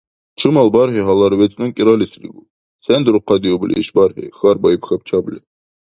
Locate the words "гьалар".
1.07-1.33